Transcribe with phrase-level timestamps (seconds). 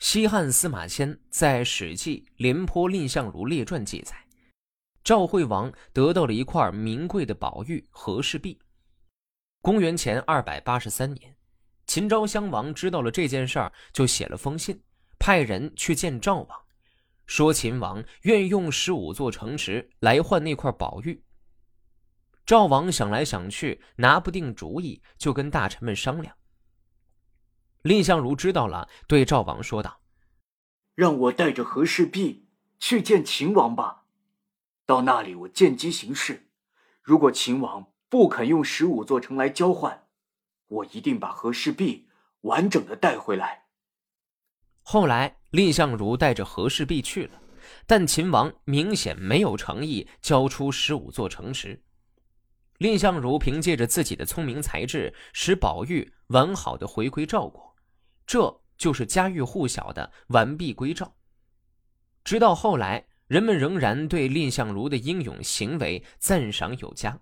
[0.00, 4.16] 西汉司马迁在《史记·廉颇蔺相如列传》记载，
[5.04, 8.58] 赵惠王得到了一块名贵的宝玉和氏璧。
[9.60, 11.36] 公元前二百八十三年，
[11.86, 14.80] 秦昭襄王知道了这件事儿，就写了封信，
[15.18, 16.60] 派人去见赵王，
[17.26, 21.22] 说秦王愿用十五座城池来换那块宝玉。
[22.46, 26.34] 赵王想来想去，拿不定主意，就跟大臣们商量。
[27.82, 30.00] 蔺相如知道了，对赵王说道
[30.94, 32.46] ：“让我带着和氏璧
[32.78, 34.04] 去见秦王吧，
[34.84, 36.50] 到那里我见机行事。
[37.02, 40.06] 如果秦王不肯用十五座城来交换，
[40.66, 42.08] 我一定把和氏璧
[42.42, 43.64] 完整的带回来。”
[44.82, 47.40] 后来，蔺相如带着和氏璧去了，
[47.86, 51.82] 但秦王明显没有诚意交出十五座城池。
[52.78, 57.69] 蔺相如凭借着自己的聪明才智，使宝玉完好的回归赵国。
[58.30, 61.16] 这就是家喻户晓的完璧归赵。
[62.22, 67.20] 直到后来，人们仍然对蔺相如的英勇行为赞赏有加。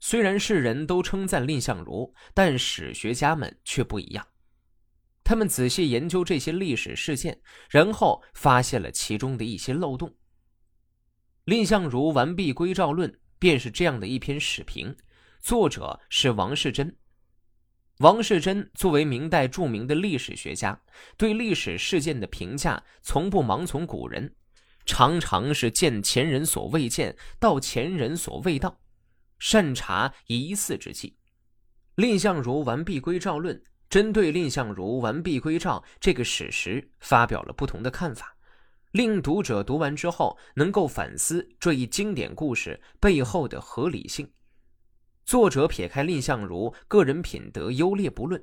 [0.00, 4.28] 虽然世人都称赞蔺相如，但史学家们却不一样。
[5.24, 10.10] 他们仔细研究这些历史事件，然后发现了其中的一些漏洞。
[11.46, 14.94] 《蔺相如完璧归赵论》便是这样的一篇史评，
[15.40, 16.94] 作者是王世贞。
[18.00, 20.78] 王世贞作为明代著名的历史学家，
[21.16, 24.34] 对历史事件的评价从不盲从古人，
[24.84, 28.78] 常常是见前人所未见，道前人所未道，
[29.38, 31.16] 善察疑似之际。
[31.94, 38.36] 蔺相如完璧归赵论针对蔺相如完璧归赵这个史实发表了不同的看法，
[38.90, 44.30] 令读者读完之后能够反思这一经典故事背后的合理性。
[45.26, 48.40] 作者撇开蔺相如个人品德优劣不论，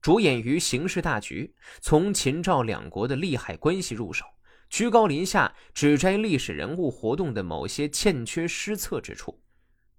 [0.00, 4.24] 着眼于形势大局，从秦赵两国的利害关系入手，
[4.68, 9.42] 居高临下指摘历史人物活动的某些欠缺失策之处，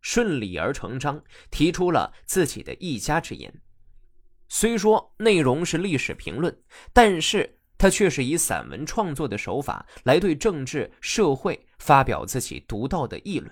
[0.00, 3.62] 顺理而成章提出了自己的一家之言。
[4.48, 6.60] 虽说内容是历史评论，
[6.92, 13.48] 但是他却是以散文创作的手法来对政治社会发表自己独到的议论。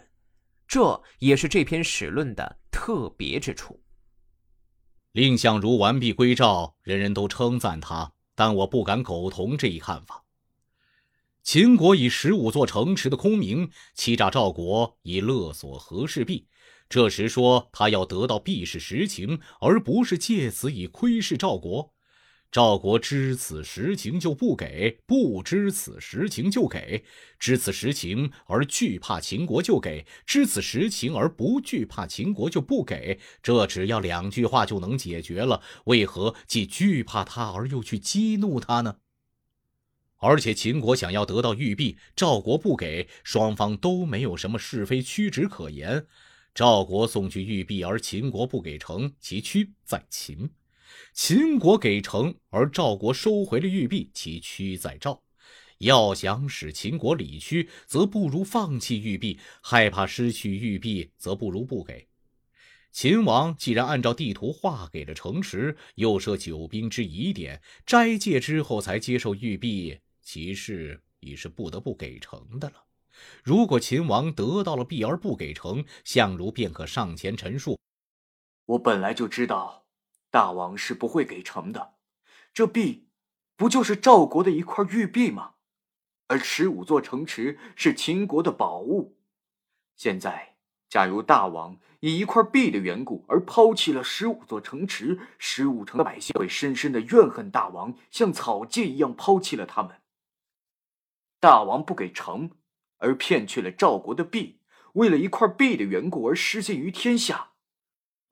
[0.66, 3.80] 这也是这篇史论的特别之处。
[5.12, 10.24] 蔺相如完璧归赵，人人都称赞他，但我不敢苟同这一看法。
[11.44, 16.48] 秦国以十五座城池的空名欺诈赵国，以勒索和氏璧，
[16.88, 21.93] 这时说他要得到璧是实情，而不是借此以窥视赵国。
[22.54, 27.02] 赵国知此实情就不给，不知此实情就给；
[27.36, 33.18] 知此实情而惧怕秦国就给，知此实情而不惧怕秦国就不给。
[33.42, 38.98] 这只要两句话就能解决了，为何既惧怕他而又去激怒他呢？
[40.18, 46.06] 而且秦国想要得到玉璧，赵国不给，双方都没有什么是非曲直可言。
[46.54, 50.48] 赵国送去玉璧，而秦国不给成，其屈在秦。
[51.12, 55.22] 秦国给城，而赵国收回了玉璧，其屈在赵。
[55.78, 62.06] 要想使秦国理屈，则不如放弃玉璧；害怕失去玉璧，则不如不给。
[62.92, 72.76] 秦王既然按照地图划给了城池，又设九兵之疑点，斋戒之后才接受玉璧，其事已是不得不给城的了。
[73.42, 77.78] 如果秦王得到了璧而不给城，相如便可上前陈述
[78.66, 79.83] ：“我本来就知道。”
[80.34, 81.94] 大王是不会给成的，
[82.52, 83.06] 这璧
[83.54, 85.54] 不就是赵国的一块玉璧吗？
[86.26, 89.16] 而十五座城池是秦国的宝物。
[89.94, 90.56] 现在，
[90.88, 100.02] 假如大王以一块璧的缘故而抛弃了十五座城池，十五城的百姓会深深的怨恨大王，像草芥一样抛弃了他们。
[101.38, 102.50] 大王不给城，
[102.98, 104.58] 而骗去了赵国的璧，
[104.94, 107.52] 为了一块璧的缘故而失信于天下，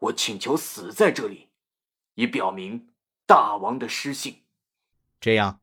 [0.00, 1.51] 我请求死在这里。
[2.14, 2.88] 以表明
[3.26, 4.42] 大王的失信。
[5.20, 5.60] 这样，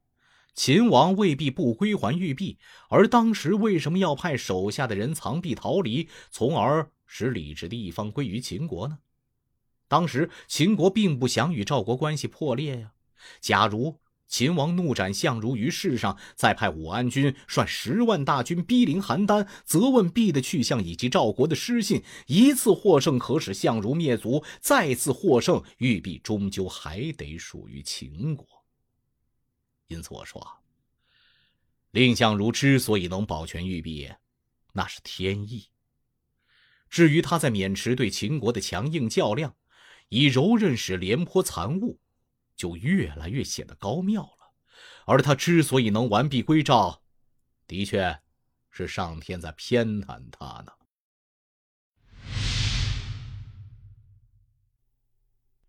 [0.53, 2.57] 秦王未必不归还玉璧，
[2.89, 8.99] 而当时为什么要派手下的人藏璧逃离，从而使李治的一方归于秦国呢？
[9.87, 12.93] 当时秦国并不想与赵国关系破裂呀。
[13.39, 13.99] 假如。
[14.29, 22.03] 秦王怒斩相如于市上，再派武安军率十万大军逼临邯郸，责问璧的去向以及赵国的失信。
[22.27, 28.47] 一次获胜可使相如灭族，再次获胜，玉璧终究还得属于秦国。
[29.87, 30.47] 因此我说，
[31.91, 34.11] 蔺相如之所以能保全玉璧，
[34.73, 35.69] 那是天意。
[36.87, 39.55] 至于他在渑池对秦国的强硬较量，
[40.09, 41.99] 以柔韧使廉颇残误。
[42.59, 44.53] 就越来越显得高妙了。
[45.05, 47.01] 而他之所以能完璧归赵，
[47.65, 48.19] 的确，
[48.69, 50.73] 是上天在偏袒他呢。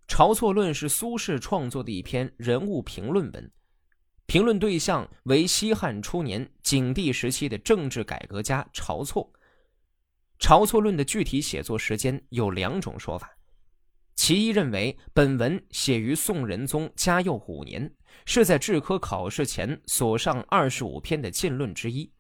[0.12, 3.52] 《晁错论》是苏轼创作的一篇人物评论文，
[4.26, 9.32] 评论对象为西汉初年景帝时期的政治改革家晁错。
[10.44, 13.30] 《晁错论》的具体写作时间有两种说法，
[14.14, 17.92] 其一认为本文写于宋仁宗嘉佑五年，
[18.26, 22.10] 是在制科考试前所上二十五篇的进论之一；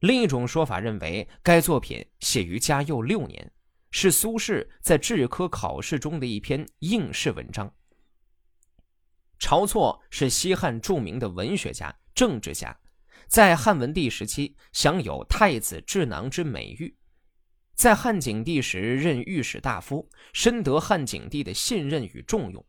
[0.00, 3.52] 另一种说法认为该作品写于嘉佑六年。
[3.94, 7.70] 是苏轼在制科考试中的一篇应试文章。
[9.38, 12.74] 晁错是西汉著名的文学家、政治家，
[13.26, 16.96] 在汉文帝时期享有太子智囊之美誉，
[17.74, 22.64] 在汉景帝时任御史大夫，深得汉景帝的信任与重用。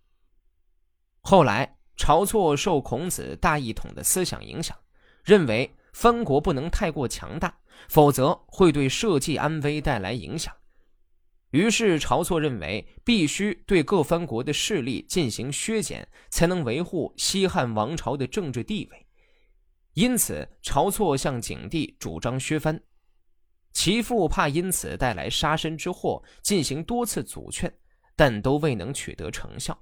[1.22, 4.78] 后来，晁错受孔子大一统的思想影响，
[5.24, 7.56] 认为藩国不能太过强大，
[7.88, 10.54] 否则会对社稷安危带来影响。
[11.52, 19.06] 于是，晁错认为必须对各藩国的势力进行削减，才能维护西汉王朝的政治地位。
[19.94, 22.82] 因此，晁错向景帝主张削藩，
[23.74, 27.74] 其父怕因此带来杀身之祸，进行多次阻劝，
[28.16, 29.78] 但都未能取得成效。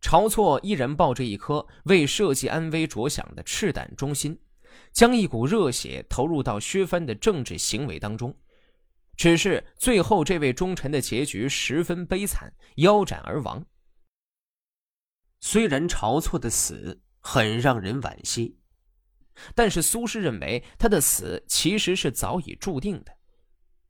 [0.00, 4.38] 晁错依然抱着一颗为社稷安危着想的赤胆忠心，
[4.92, 8.36] 将一股热血投入到削藩的政治行为当中。
[9.16, 13.64] 只是最后，这位忠臣的结局十分悲惨，腰斩而亡。
[15.40, 18.57] 虽然晁错的死很让人惋惜，
[19.54, 23.12] 但是苏轼认为他的死其实是早已注定的。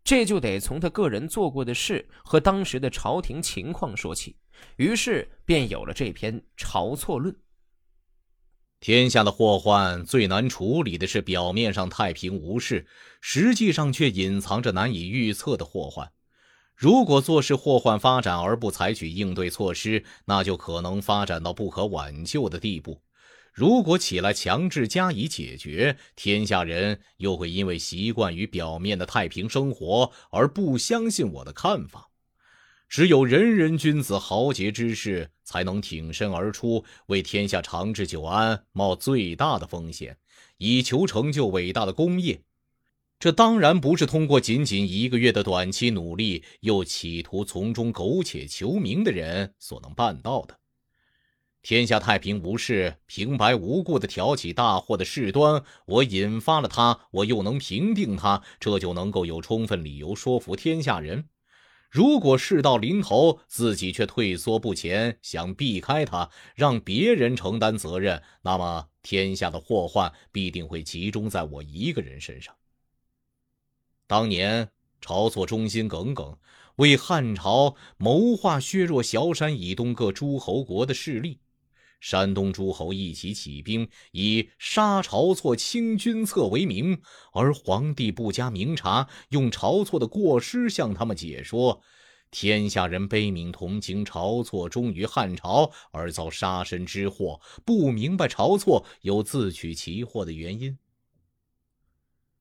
[0.04, 4.36] 这就得从他个人做过的事和当时的朝廷情况说起，
[4.76, 7.34] 于是便有了这篇《晁错论》。
[8.80, 12.86] 天下的祸患最难处理的是表面上太平无事，
[13.20, 16.10] 实际上却隐藏着难以预测的祸患。
[16.76, 23.02] 如果坐视祸患发展而不采取应对措施，那就可能发展到不可挽救的地步。
[23.58, 32.08] 如果起来强制加以解决，天下人又会因为习惯于表面的太平生活而不相信我的看法。
[32.88, 40.16] 只有仁人君子、豪杰之士才能挺身而出，为天下长治久安冒最大的风险，
[40.58, 42.40] 以求成就伟大的功业。
[43.18, 50.56] 这当然不是通过仅仅一个月的短期努力，又企图从中苟且求名的人所能办到的。
[51.60, 61.28] 天下太平无事，平白无故的挑起大祸的事端，我引发了他，我又能平定他，这就能够有充分理由说服天下人。
[61.90, 72.54] 如果事到临头，自己却退缩不前，想避开他，让别人承担责任，那么天下的祸患必定会集中在我一个人身上。
[74.06, 74.70] 当年
[75.02, 76.38] 晁错忠心耿耿，
[76.76, 81.40] 为汉朝谋划削弱萧山以东各诸侯国的势力。
[82.00, 87.00] 山东诸侯一起起兵，以杀晁错清君侧为名，
[87.32, 91.82] 而皇帝不加明察，用晁错的过失向他们解说。
[92.30, 100.78] 天下人悲悯同情晁错忠于汉朝，而遭杀身之祸，不明白晁错有自取其祸的原因。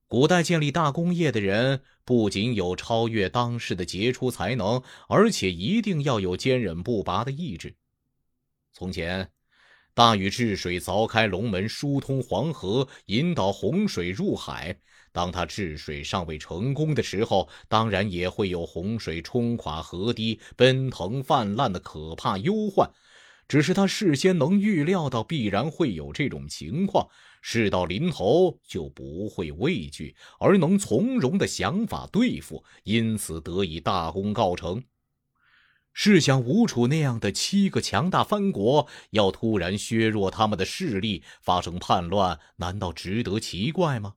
[0.06, 7.74] 古代建立大功业的人，不仅有超越当世的杰出才能，而且一定要有坚韧不拔的意志。
[8.72, 9.30] 从前。
[9.98, 14.78] 大禹治水，凿开龙门，疏通黄河，引导洪水入海。
[15.10, 22.88] 当他治水尚未成功的时候，当然也会有洪水冲垮河堤、奔腾泛滥的可怕忧患。
[23.48, 27.08] 只是他事先能预料到必然会有这种情况，
[27.42, 34.80] 事到临头就不会畏惧，而能从容的想法对付，因此得以大功告成。
[36.00, 44.14] 试想，吴楚那样的七个强大藩国，要突然削弱他们的势力，发生叛乱，难道值得奇怪吗？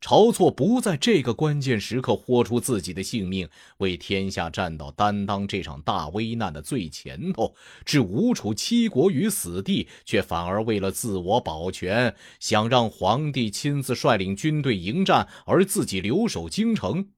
[0.00, 3.48] 晁错不在这个关键时刻豁出自己的性命，
[3.78, 17.10] 为天下站到担当这场大危难的最前头，置吴楚七国于死地，却反而为了自我保全，想让皇帝亲自率领军队迎战，而自己留守京城。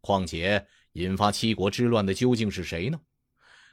[0.00, 2.98] 况且，引发七国之乱的究竟是谁呢？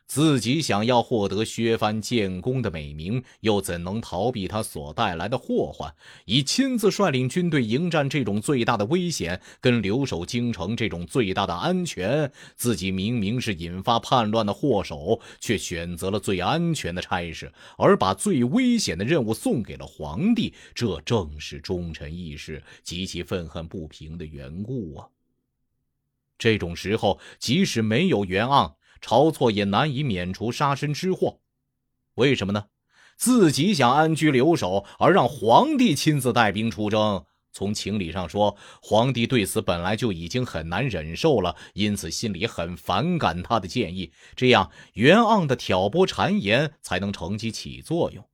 [0.07, 5.93] 自己想要获得削藩建功的美名，又怎能逃避他所带来的祸患？
[6.25, 20.53] 以亲自率领军队迎战这种最大的危险，跟留守京城这种最大的安全，自己明明是引发叛乱的祸首，却选择了最安全的差事，而把最危险的任务送给了皇帝。
[20.75, 25.07] 这正是忠臣义士极其愤恨不平的缘故啊！
[26.37, 28.73] 这种时候，即使没有袁盎。
[29.05, 31.39] 晁错也难以免除杀身之祸，
[32.15, 32.65] 为什么呢？
[33.15, 44.11] 自己想安居留守，而让皇帝亲自带兵出征，从情理上说，皇帝对此本来就已经很难忍受了，因此心里很反感他的建议。
[44.35, 48.27] 这样，袁盎的挑拨谗言才能乘机起作用。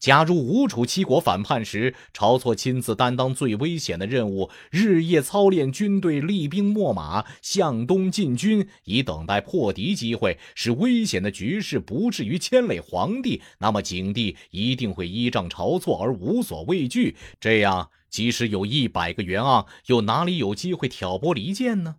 [0.00, 17.14] 假如吴楚七国反叛时，晁错亲自担当最危险的任务，日夜操练军队，厉兵秣马，向东进军，以等待破敌机会，使危险的局势不至于牵累皇帝，那么景帝一定会依仗晁错而无所畏惧。
[17.38, 21.96] 这样，即使有一百个袁盎，又哪里有机会挑拨离间呢？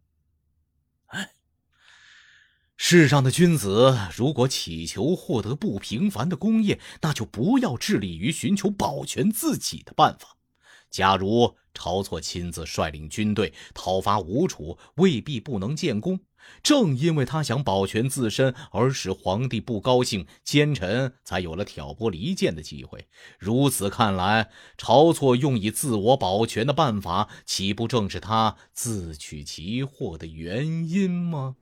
[2.84, 10.36] 世上的君子，如果祈求获得不平凡的功业，那就不要致力于寻求保全自己的办法。
[10.90, 16.22] 假如晁错亲自率领军队讨伐吴楚，未必不能建功。
[16.64, 23.08] 正因为他想保全自身，而使皇帝不高兴，奸臣才有了挑拨离间的机会。
[23.38, 31.58] 如此看来，晁错用以自我保全的办法，岂不正是他自取其祸的原因吗？